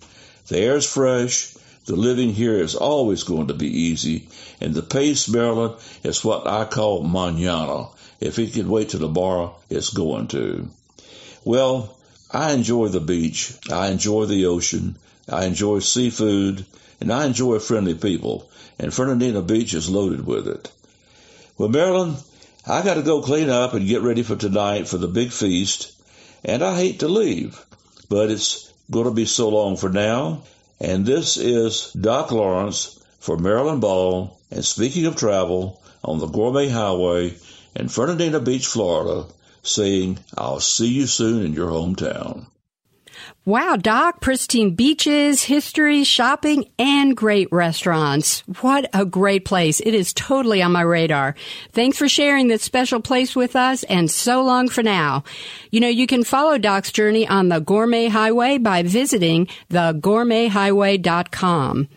[0.49, 4.29] The air is fresh, The living here is always going to be easy,
[4.61, 5.73] and the pace, Marilyn,
[6.05, 7.89] is what I call manana.
[8.21, 10.69] If it can wait till tomorrow, it's going to.
[11.45, 11.97] Well,
[12.31, 13.53] I enjoy the beach.
[13.69, 14.97] I enjoy the ocean.
[15.29, 16.65] I enjoy seafood,
[17.01, 18.49] and I enjoy friendly people.
[18.79, 20.71] And Fernandina Beach is loaded with it.
[21.59, 22.15] Well, Marilyn,
[22.65, 25.93] I got to go clean up and get ready for tonight for the big feast,
[26.45, 27.61] and I hate to leave,
[28.09, 30.43] but it's going to be so long for now.
[30.83, 36.69] And this is Doc Lawrence for Marilyn Ball, and speaking of travel, on the Gourmet
[36.71, 37.37] Highway
[37.77, 39.29] in Fernandina Beach, Florida,
[39.63, 42.47] saying, I'll see you soon in your hometown.
[43.45, 48.45] Wow, Doc, pristine beaches, history, shopping, and great restaurants.
[48.61, 49.81] What a great place.
[49.81, 51.35] It is totally on my radar.
[51.73, 55.25] Thanks for sharing this special place with us and so long for now.
[55.71, 61.89] You know, you can follow Doc's journey on the Gourmet Highway by visiting thegourmethighway.com.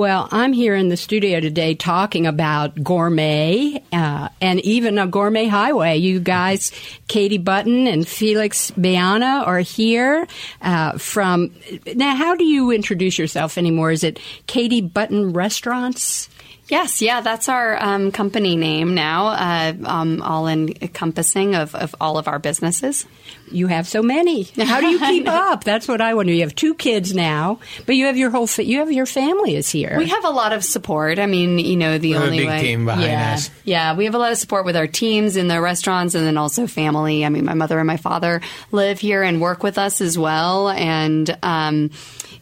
[0.00, 5.46] Well, I'm here in the studio today talking about gourmet uh, and even a gourmet
[5.46, 5.98] highway.
[5.98, 6.72] You guys,
[7.06, 10.26] Katie Button and Felix Meana, are here
[10.62, 11.54] uh, from.
[11.94, 13.90] Now, how do you introduce yourself anymore?
[13.90, 16.30] Is it Katie Button Restaurants?
[16.70, 22.16] Yes, yeah, that's our um, company name now, uh, um, all encompassing of, of all
[22.16, 23.06] of our businesses.
[23.50, 24.44] You have so many.
[24.44, 25.64] How do you keep up?
[25.64, 26.32] That's what I wonder.
[26.32, 29.56] You have two kids now, but you have your whole fa- you have your family
[29.56, 29.96] is here.
[29.98, 31.18] We have a lot of support.
[31.18, 32.60] I mean, you know, the We have a only big way.
[32.60, 33.50] team behind yeah, us.
[33.64, 36.36] yeah, we have a lot of support with our teams in the restaurants, and then
[36.36, 37.24] also family.
[37.24, 40.68] I mean, my mother and my father live here and work with us as well,
[40.70, 41.36] and.
[41.42, 41.90] Um,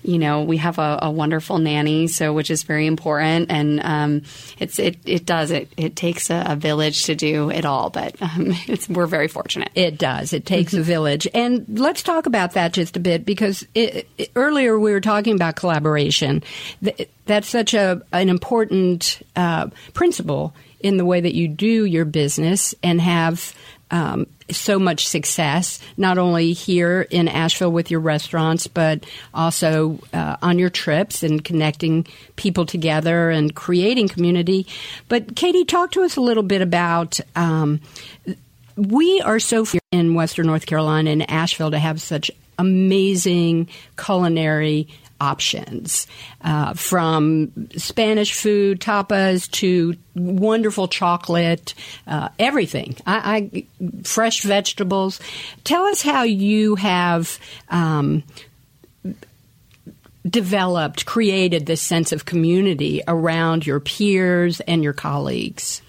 [0.08, 4.22] you know, we have a, a wonderful nanny, so which is very important, and um,
[4.58, 8.16] it's it it does it it takes a, a village to do it all, but
[8.22, 8.54] um,
[8.88, 9.68] we're very fortunate.
[9.74, 10.32] It does.
[10.32, 11.28] It takes a village.
[11.34, 15.34] And let's talk about that just a bit because it, it- earlier we were talking
[15.34, 16.42] about collaboration.
[17.26, 22.74] That's such a an important uh, principle in the way that you do your business
[22.82, 23.54] and have
[23.90, 30.36] um, so much success, not only here in Asheville with your restaurants, but also uh,
[30.42, 34.66] on your trips and connecting people together and creating community.
[35.08, 37.20] But Katie, talk to us a little bit about.
[37.36, 37.80] Um,
[38.76, 44.88] we are so in Western North Carolina and Asheville to have such amazing culinary
[45.20, 46.06] options
[46.42, 51.74] uh, from Spanish food, tapas to wonderful chocolate,
[52.06, 52.96] uh, everything.
[53.06, 55.20] I, I fresh vegetables.
[55.64, 57.38] Tell us how you have.
[57.68, 58.22] Um,
[60.28, 65.80] developed, created this sense of community around your peers and your colleagues.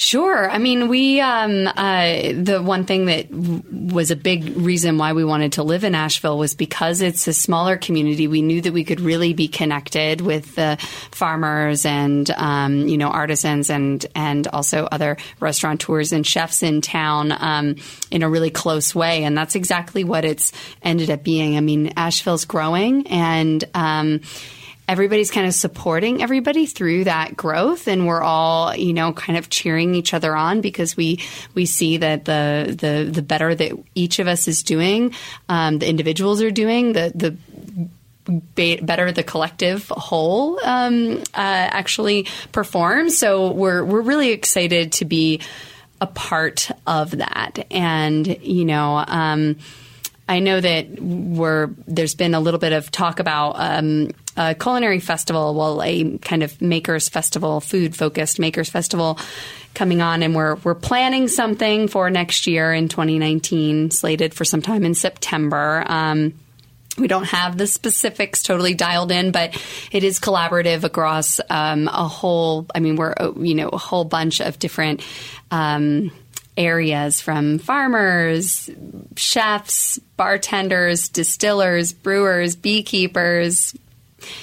[0.00, 0.48] Sure.
[0.48, 5.12] I mean, we, um, uh, the one thing that w- was a big reason why
[5.12, 8.28] we wanted to live in Asheville was because it's a smaller community.
[8.28, 10.76] We knew that we could really be connected with the
[11.10, 17.32] farmers and, um, you know, artisans and, and also other restaurateurs and chefs in town,
[17.36, 17.74] um,
[18.12, 19.24] in a really close way.
[19.24, 21.56] And that's exactly what it's ended up being.
[21.56, 24.20] I mean, Asheville's growing and, um,
[24.88, 29.50] everybody's kind of supporting everybody through that growth and we're all you know kind of
[29.50, 31.20] cheering each other on because we
[31.54, 35.14] we see that the the the better that each of us is doing
[35.48, 37.36] um, the individuals are doing the the
[38.82, 43.18] better the collective whole um, uh, actually performs.
[43.18, 45.40] So we're we're really excited to be
[46.00, 47.66] a part of that.
[47.70, 49.56] And you know um,
[50.28, 55.00] I know that we're there's been a little bit of talk about um, a culinary
[55.00, 59.18] festival, well, a kind of makers festival, food focused makers festival
[59.74, 64.84] coming on, and we're we're planning something for next year in 2019, slated for sometime
[64.84, 65.82] in September.
[65.86, 66.34] Um,
[66.98, 69.56] we don't have the specifics totally dialed in, but
[69.92, 72.66] it is collaborative across um, a whole.
[72.74, 75.02] I mean, we're you know a whole bunch of different.
[75.50, 76.10] Um,
[76.58, 78.68] areas from farmers,
[79.16, 83.74] chefs, bartenders, distillers, brewers, beekeepers,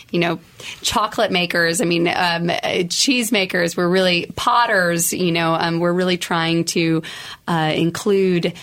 [0.09, 0.39] you know,
[0.81, 1.81] chocolate makers.
[1.81, 2.49] I mean, um,
[2.89, 3.75] cheese makers.
[3.75, 5.11] We're really potters.
[5.11, 7.03] You know, um, we're really trying to
[7.47, 8.53] uh, include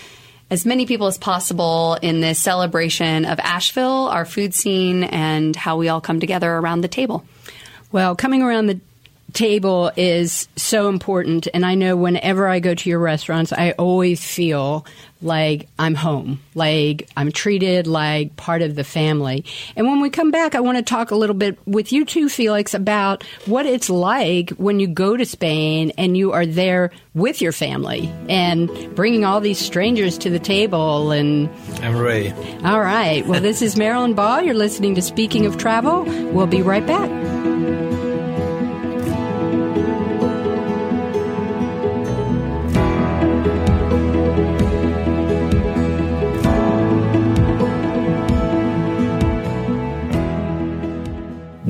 [0.49, 5.77] as many people as possible in this celebration of Asheville, our food scene, and how
[5.77, 7.25] we all come together around the table.
[7.91, 8.79] Well, coming around the
[9.33, 11.47] table is so important.
[11.53, 14.85] And I know whenever I go to your restaurants, I always feel
[15.21, 19.45] like I'm home, like I'm treated like part of the family.
[19.75, 22.27] And when we come back, I want to talk a little bit with you too,
[22.27, 27.41] Felix, about what it's like when you go to Spain and you are there with
[27.41, 31.11] your family and bringing all these strangers to the table.
[31.11, 31.49] And
[31.81, 32.31] I'm ready.
[32.65, 33.25] All right.
[33.25, 34.41] Well, this is Marilyn Ball.
[34.41, 36.03] You're listening to Speaking of Travel.
[36.33, 37.09] We'll be right back.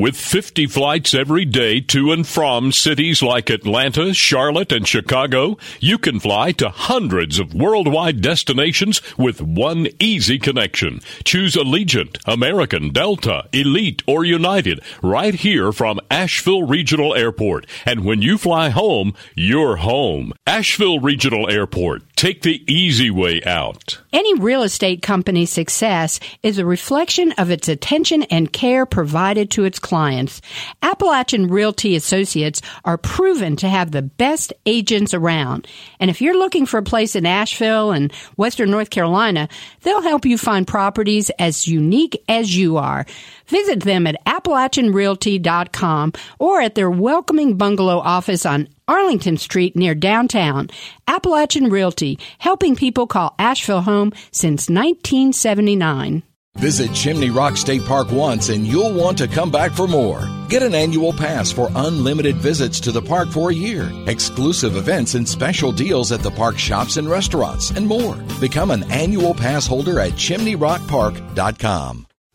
[0.04, 5.98] With 50 flights every day to and from cities like Atlanta, Charlotte, and Chicago, you
[5.98, 11.00] can fly to hundreds of worldwide destinations with one easy connection.
[11.24, 17.66] Choose Allegiant, American, Delta, Elite, or United right here from Asheville Regional Airport.
[17.86, 20.34] And when you fly home, you're home.
[20.46, 22.04] Asheville Regional Airport.
[22.24, 24.00] Take the easy way out.
[24.14, 29.66] Any real estate company's success is a reflection of its attention and care provided to
[29.66, 30.40] its clients.
[30.82, 35.68] Appalachian Realty Associates are proven to have the best agents around.
[36.00, 39.50] And if you're looking for a place in Asheville and Western North Carolina,
[39.82, 43.06] they'll help you find properties as unique as you are.
[43.48, 50.70] Visit them at AppalachianRealty.com or at their welcoming bungalow office on Arlington Street near downtown.
[51.08, 56.24] Appalachian Realty, helping people call Asheville home since 1979.
[56.58, 60.22] Visit Chimney Rock State Park once and you'll want to come back for more.
[60.50, 65.16] Get an annual pass for unlimited visits to the park for a year, exclusive events
[65.16, 68.16] and special deals at the park shops and restaurants, and more.
[68.40, 72.08] Become an annual pass holder at chimneyrockpark.com.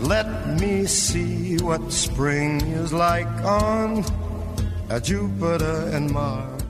[0.00, 4.04] Let me see what spring is like on
[5.02, 6.62] Jupiter and Mars.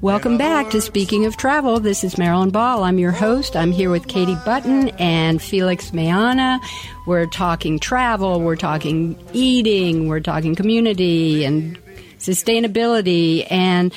[0.00, 1.78] Welcome back to Speaking of Travel.
[1.78, 2.82] This is Marilyn Ball.
[2.82, 3.54] I'm your host.
[3.54, 6.58] I'm here with Katie Button and Felix Meana.
[7.06, 11.78] We're talking travel, we're talking eating, we're talking community and
[12.18, 13.46] sustainability.
[13.48, 13.94] And,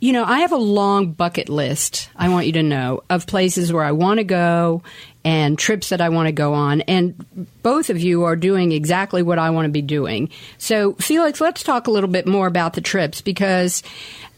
[0.00, 3.72] you know, I have a long bucket list, I want you to know, of places
[3.72, 4.82] where I want to go
[5.24, 6.82] and trips that I want to go on.
[6.82, 10.30] And both of you are doing exactly what I want to be doing.
[10.58, 13.82] So, Felix, let's talk a little bit more about the trips because,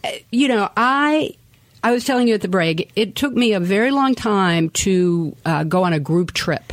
[0.04, 1.36] uh, you know, I.
[1.84, 5.36] I was telling you at the break, it took me a very long time to
[5.44, 6.72] uh, go on a group trip.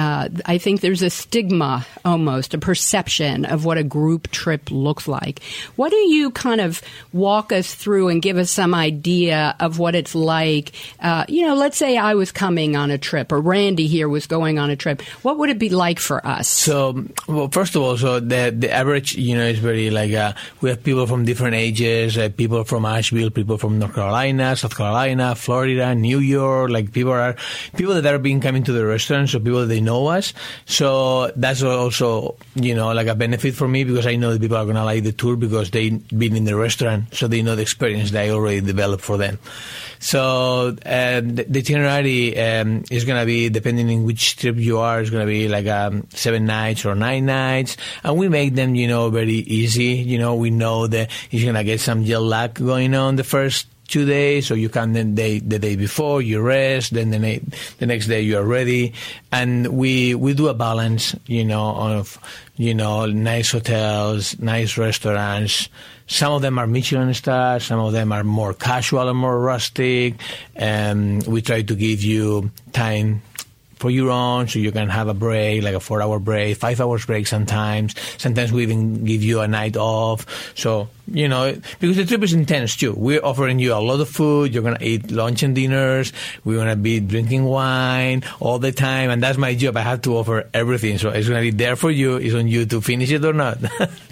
[0.00, 5.06] Uh, I think there's a stigma almost, a perception of what a group trip looks
[5.06, 5.42] like.
[5.76, 6.80] What do you kind of
[7.12, 10.72] walk us through and give us some idea of what it's like?
[11.00, 14.26] Uh, you know, let's say I was coming on a trip or Randy here was
[14.26, 15.02] going on a trip.
[15.20, 16.48] What would it be like for us?
[16.48, 20.32] So, well, first of all, so the the average, you know, is very like uh,
[20.62, 24.74] we have people from different ages, uh, people from Asheville, people from North Carolina, South
[24.74, 26.70] Carolina, Florida, New York.
[26.70, 27.36] Like people are
[27.76, 30.32] people that are being coming to the restaurant, so people that they know us.
[30.66, 34.56] So that's also, you know, like a benefit for me because I know that people
[34.56, 37.56] are going to like the tour because they've been in the restaurant, so they know
[37.56, 39.38] the experience that I already developed for them.
[39.98, 44.78] So um, the, the itinerary um, is going to be, depending on which trip you
[44.78, 47.76] are, is going to be like um, seven nights or nine nights.
[48.02, 49.96] And we make them, you know, very easy.
[49.96, 53.24] You know, we know that you're going to get some jet lag going on the
[53.24, 57.18] first two days, so you come the day the day before, you rest, then the,
[57.18, 57.42] na-
[57.78, 58.94] the next day you are ready,
[59.32, 62.16] and we we do a balance, you know, of
[62.54, 65.68] you know nice hotels, nice restaurants.
[66.06, 70.14] Some of them are Michelin stars, some of them are more casual and more rustic,
[70.56, 73.22] and we try to give you time
[73.80, 77.06] for your own, so you can have a break, like a four-hour break, five hours
[77.06, 77.94] break sometimes.
[78.18, 80.26] Sometimes we even give you a night off.
[80.54, 82.94] So you know, because the trip is intense too.
[82.96, 84.54] We're offering you a lot of food.
[84.54, 86.12] You're gonna eat lunch and dinners.
[86.44, 89.76] We're gonna be drinking wine all the time, and that's my job.
[89.76, 92.16] I have to offer everything, so it's gonna be there for you.
[92.16, 93.58] It's on you to finish it or not.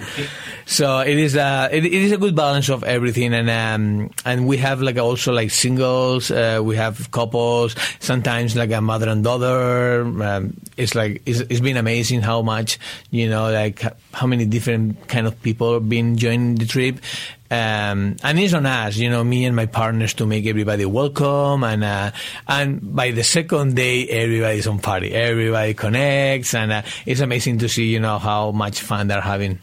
[0.67, 4.47] so it is a it, it is a good balance of everything, and um, and
[4.47, 6.31] we have like also like singles.
[6.31, 7.77] Uh, we have couples.
[8.01, 10.03] Sometimes like a mother and daughter.
[10.23, 12.79] Um, it's like it's, it's been amazing how much
[13.11, 13.83] you know like
[14.13, 17.05] how many different kind of people have been joining the trip trip.
[17.51, 21.65] Um, and it's on us, you know, me and my partners to make everybody welcome.
[21.65, 22.11] And, uh,
[22.47, 25.15] and by the second day, everybody's on party.
[25.15, 26.55] Everybody connects.
[26.55, 29.61] And uh, it's amazing to see, you know, how much fun they're having.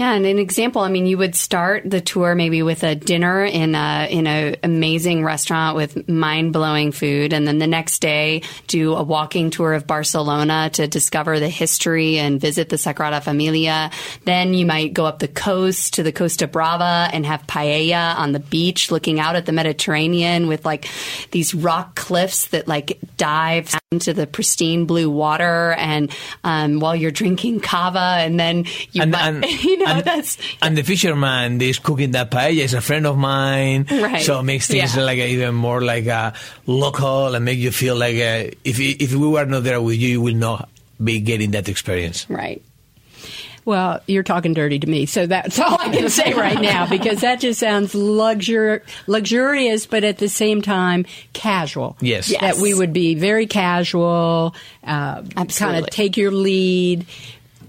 [0.00, 3.44] Yeah, and an example, I mean, you would start the tour maybe with a dinner
[3.44, 8.40] in a in an amazing restaurant with mind blowing food, and then the next day
[8.66, 13.90] do a walking tour of Barcelona to discover the history and visit the Sagrada Familia.
[14.24, 18.32] Then you might go up the coast to the Costa Brava and have paella on
[18.32, 20.88] the beach, looking out at the Mediterranean with like
[21.30, 26.12] these rock cliffs that like dive into the pristine blue water, and
[26.44, 30.38] um, while you're drinking cava, and then you And- might, and- you know and, that's
[30.62, 34.22] and the fisherman is cooking that paella is a friend of mine, Right.
[34.22, 35.02] so it makes things Yeah.
[35.02, 36.34] like a, even more like a
[36.66, 40.08] local and make you feel like a, if if we were not there with you,
[40.10, 40.68] you will not
[41.02, 42.30] be getting that experience.
[42.30, 42.62] right.
[43.64, 47.20] Well, you're talking dirty to me, so that's all I can say right now because
[47.20, 51.96] that just sounds luxur- luxurious, but at the same time casual.
[52.00, 52.30] Yes.
[52.30, 52.40] Yes.
[52.40, 54.54] that we would be very casual,
[54.84, 57.06] uh, kind of take your lead.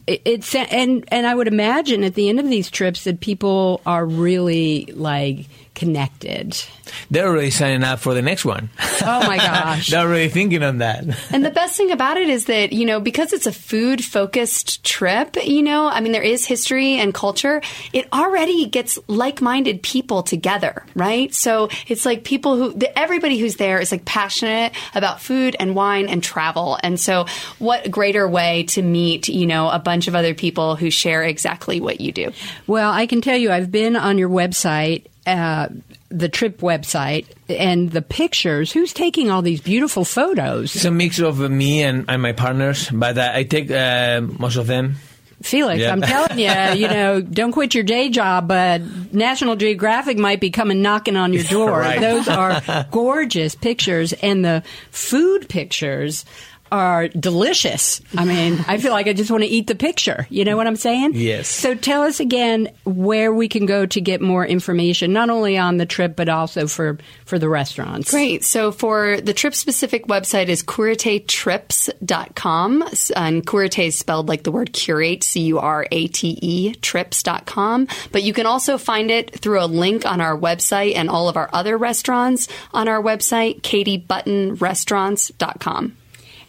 [0.08, 3.82] It, it's and and I would imagine at the end of these trips that people
[3.86, 5.46] are really like
[5.82, 6.64] connected.
[7.10, 8.70] They're already signing up for the next one.
[9.02, 9.88] Oh my gosh!
[9.90, 11.04] They're already thinking on that.
[11.32, 14.84] And the best thing about it is that, you know, because it's a food focused
[14.84, 17.64] trip, you know, I mean, there is history and culture.
[17.94, 21.34] It already gets like minded people together, right?
[21.34, 25.74] So it's like people who, the, everybody who's there is like passionate about food and
[25.74, 26.78] wine and travel.
[26.84, 27.26] And so
[27.58, 31.82] what greater way to meet, you know, a bunch of other people who share exactly
[31.82, 32.32] what you do.
[32.68, 35.68] Well, I can tell you, I've been on your website, uh,
[36.10, 38.72] the trip website, and the pictures.
[38.72, 40.76] Who's taking all these beautiful photos?
[40.76, 44.56] It's a mix of me and, and my partners, but uh, I take uh, most
[44.58, 44.96] of them.
[45.42, 45.92] Felix, Yeah.
[45.92, 46.52] I'm telling you,
[46.82, 51.34] you know, don't quit your day job, but National Geographic might be coming knocking on
[51.34, 51.80] your door.
[51.80, 52.00] Right.
[52.00, 52.62] Those are
[52.92, 56.26] gorgeous pictures, and the food pictures
[56.72, 58.02] are delicious.
[58.18, 60.26] I mean, I feel like I just want to eat the picture.
[60.30, 61.12] You know what I'm saying?
[61.16, 61.50] Yes.
[61.50, 65.78] So tell us again where we can go to get more information, not only on
[65.78, 68.12] the trip, but also for, for the restaurants.
[68.12, 68.46] Great.
[68.46, 72.84] So for the trip specific website is curatetrips.com.
[73.16, 77.88] And curate is spelled like the word curate, C U R A T E, trips.com.
[78.12, 81.36] But you can also find it through a link on our website and all of
[81.38, 85.98] our other restaurants on our website, katiebuttonrestaurants.com.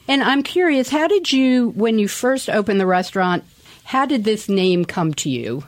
[0.08, 3.44] And I'm curious, how did you, when you first opened the restaurant,
[3.84, 5.64] how did this name come to you?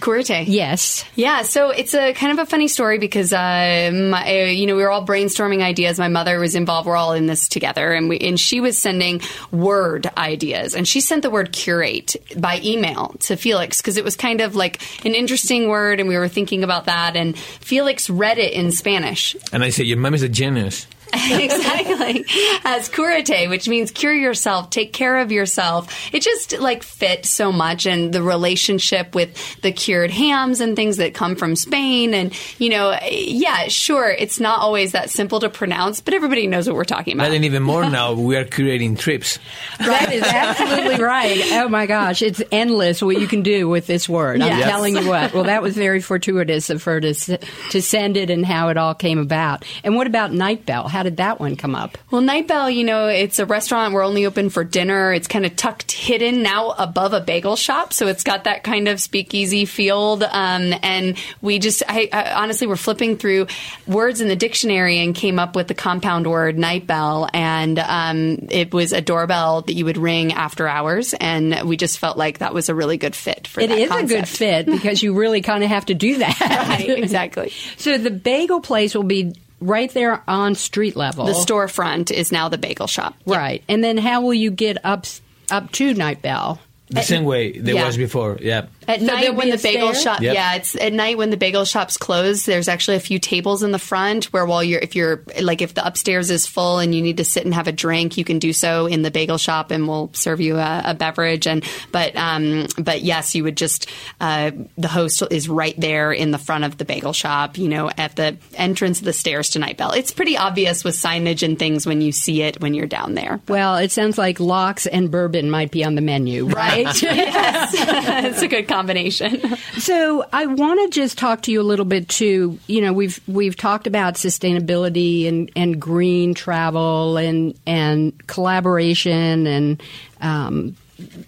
[0.00, 0.46] Curate.
[0.48, 1.04] Yes.
[1.14, 4.76] Yeah, so it's a kind of a funny story because, uh, my, uh, you know,
[4.76, 5.98] we were all brainstorming ideas.
[5.98, 6.86] My mother was involved.
[6.86, 9.20] We're all in this together, and we and she was sending
[9.50, 14.16] word ideas, and she sent the word curate by email to Felix because it was
[14.16, 17.16] kind of like an interesting word, and we were thinking about that.
[17.16, 20.86] And Felix read it in Spanish, And I said, Your mom is a genius.
[21.30, 22.24] exactly
[22.64, 27.52] as curate which means cure yourself take care of yourself it just like fit so
[27.52, 32.32] much and the relationship with the cured hams and things that come from spain and
[32.58, 36.76] you know yeah sure it's not always that simple to pronounce but everybody knows what
[36.76, 39.38] we're talking about But then even more now, we are curating trips.
[39.78, 41.40] That is absolutely right.
[41.52, 44.40] Oh my gosh, it's endless what you can do with this word.
[44.42, 45.32] I'm telling you what.
[45.32, 48.94] Well, that was very fortuitous of her to to send it and how it all
[48.94, 49.64] came about.
[49.84, 50.88] And what about Night Bell?
[50.98, 51.96] How did that one come up?
[52.10, 53.94] Well, Night Bell, you know, it's a restaurant.
[53.94, 55.12] We're only open for dinner.
[55.12, 58.88] It's kind of tucked hidden now above a bagel shop, so it's got that kind
[58.88, 60.20] of speakeasy feel.
[60.28, 63.46] Um, and we just, I, I honestly, we're flipping through
[63.86, 68.48] words in the dictionary and came up with the compound word Night Bell, and um,
[68.50, 72.38] it was a doorbell that you would ring after hours, and we just felt like
[72.38, 75.42] that was a really good fit for It is a good fit because you really
[75.42, 76.34] kind of have to do that.
[76.68, 77.52] Right, exactly.
[77.76, 81.26] So the bagel place will be right there on street level.
[81.26, 83.14] The storefront is now the bagel shop.
[83.26, 83.62] Right.
[83.68, 85.06] And then how will you get up
[85.50, 86.60] up to Night Bell?
[86.90, 87.86] The same way there yeah.
[87.86, 88.38] was before.
[88.40, 88.66] Yeah.
[88.88, 90.14] At So night when the bagel stair?
[90.14, 90.34] shop, Yep.
[90.34, 92.46] yeah, it's at night when the bagel shops close.
[92.46, 95.74] There's actually a few tables in the front where while you're, if you're like, if
[95.74, 98.38] the upstairs is full and you need to sit and have a drink, you can
[98.38, 101.46] do so in the bagel shop, and we'll serve you a, a beverage.
[101.46, 101.62] And
[101.92, 103.88] but um, but yes, you would just
[104.20, 107.58] uh, the host is right there in the front of the bagel shop.
[107.58, 109.92] You know, at the entrance of the stairs to Night Bell.
[109.92, 113.40] It's pretty obvious with signage and things when you see it when you're down there.
[113.48, 117.02] Well, it sounds like lox and bourbon might be on the menu, right?
[117.02, 117.74] yes,
[118.24, 119.42] it's a good combination.
[119.78, 122.58] So I want to just talk to you a little bit too.
[122.66, 129.82] You know, we've we've talked about sustainability and, and green travel and and collaboration and
[130.20, 130.76] um,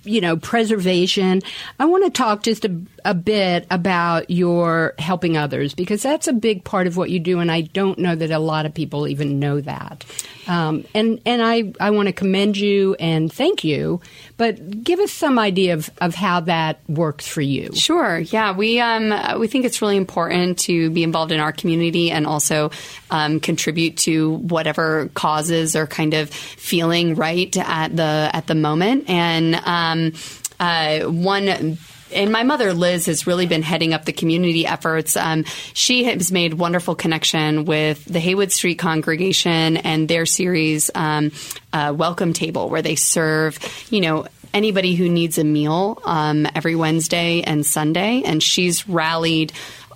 [0.04, 1.42] you know, preservation.
[1.78, 6.32] I want to talk just a, a bit about your helping others because that's a
[6.32, 9.06] big part of what you do, and I don't know that a lot of people
[9.06, 10.04] even know that.
[10.48, 14.00] Um, and and I, I want to commend you and thank you,
[14.36, 17.70] but give us some idea of, of how that works for you.
[17.74, 18.18] Sure.
[18.18, 22.26] Yeah, we um, we think it's really important to be involved in our community and
[22.26, 22.70] also
[23.10, 29.08] um, contribute to whatever causes are kind of feeling right at the at the moment.
[29.08, 30.12] And um,
[30.58, 31.78] uh, one
[32.12, 35.16] and my mother Liz has really been heading up the community efforts.
[35.16, 35.44] Um,
[35.74, 41.32] she has made wonderful connection with the Haywood Street congregation and their series um,
[41.72, 43.58] uh, Welcome Table, where they serve
[43.90, 49.52] you know anybody who needs a meal um, every Wednesday and Sunday, and she's rallied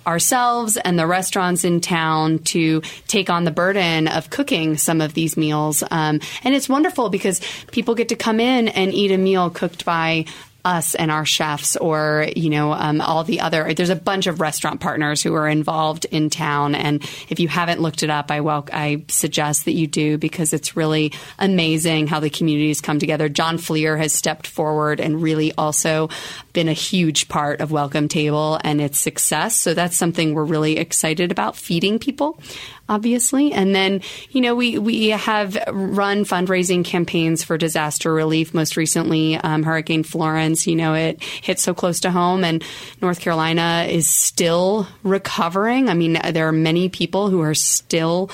[0.07, 5.13] ourselves and the restaurants in town to take on the burden of cooking some of
[5.13, 5.83] these meals.
[5.91, 7.41] Um, and it's wonderful because
[7.71, 10.25] people get to come in and eat a meal cooked by
[10.65, 14.41] us and our chefs or you know um, all the other there's a bunch of
[14.41, 16.75] restaurant partners who are involved in town.
[16.75, 20.53] And if you haven't looked it up i wel- i suggest that you do because
[20.53, 23.29] it's really amazing how the communities come together.
[23.29, 26.09] John fleer has stepped forward and really also
[26.53, 29.55] been a huge part of welcome table and its success.
[29.55, 32.39] So that's something we're really excited about feeding people
[32.87, 33.51] obviously.
[33.51, 38.53] And then, you know, we, we have run fundraising campaigns for disaster relief.
[38.53, 42.63] Most recently, um, Hurricane Florence, you know, it hit so close to home and
[43.01, 45.89] North Carolina is still recovering.
[45.89, 48.29] I mean, there are many people who are still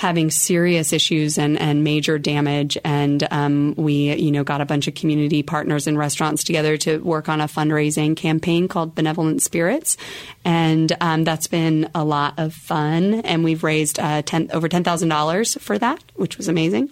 [0.00, 2.78] having serious issues and, and major damage.
[2.84, 6.96] And um, we, you know, got a bunch of community partners and restaurants together to
[7.00, 9.98] work on a fundraising campaign called Benevolent Spirits.
[10.42, 13.12] And um, that's been a lot of fun.
[13.12, 16.90] And we've raised uh, 10, over $10,000 for that, which was amazing.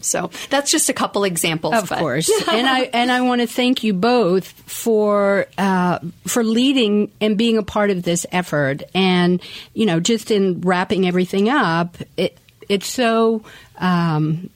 [0.00, 1.74] So that's just a couple examples.
[1.74, 1.98] Of but.
[1.98, 7.36] course, and I and I want to thank you both for uh, for leading and
[7.36, 8.82] being a part of this effort.
[8.94, 9.42] And
[9.74, 13.42] you know, just in wrapping everything up, it it's so
[13.78, 14.50] um,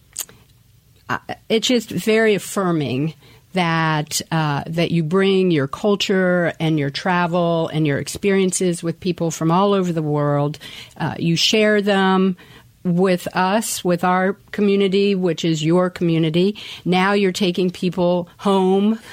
[1.48, 3.14] it's just very affirming
[3.54, 9.30] that uh, that you bring your culture and your travel and your experiences with people
[9.30, 10.58] from all over the world.
[10.96, 12.36] Uh, you share them
[12.85, 16.57] with us, with our community, which is your community.
[16.85, 19.01] Now you're taking people home.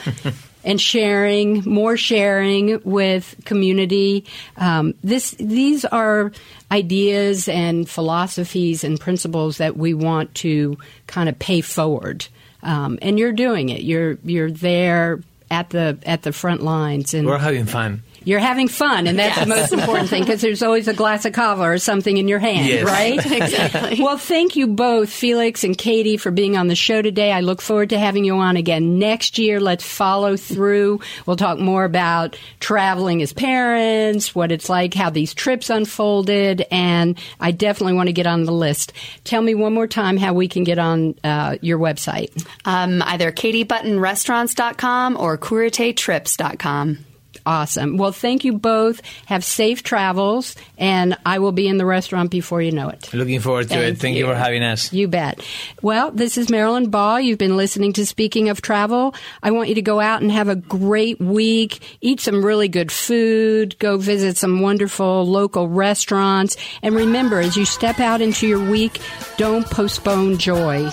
[0.64, 4.26] and sharing, more sharing with community.
[4.58, 6.32] Um, this, these are
[6.72, 12.28] ideas and philosophies and principles that we want to kind of pay forward.
[12.64, 13.82] Um, and you're doing it.
[13.82, 18.68] You're you're there at the at the front lines, and we're having fun you're having
[18.68, 19.48] fun, and that's yes.
[19.48, 22.38] the most important thing because there's always a glass of cava or something in your
[22.38, 22.86] hand, yes.
[22.86, 23.26] right?
[23.42, 24.04] exactly.
[24.04, 27.32] Well, thank you both, Felix and Katie, for being on the show today.
[27.32, 29.60] I look forward to having you on again next year.
[29.60, 31.00] Let's follow through.
[31.26, 37.18] We'll talk more about traveling as parents, what it's like, how these trips unfolded, and
[37.40, 38.94] I definitely want to get on the list.
[39.24, 42.46] Tell me one more time how we can get on uh, your website.
[42.66, 47.06] Um, either katiebuttonrestaurants.com or curatetrips.com.
[47.46, 47.98] Awesome.
[47.98, 49.02] Well, thank you both.
[49.26, 53.14] Have safe travels, and I will be in the restaurant before you know it.
[53.14, 53.98] Looking forward to thank it.
[53.98, 54.26] Thank you.
[54.26, 54.94] you for having us.
[54.94, 55.44] You bet.
[55.82, 57.20] Well, this is Marilyn Ball.
[57.20, 59.16] You've been listening to Speaking of Travel.
[59.42, 62.92] I want you to go out and have a great week, eat some really good
[62.92, 68.70] food, go visit some wonderful local restaurants, and remember, as you step out into your
[68.70, 69.00] week,
[69.38, 70.90] don't postpone joy.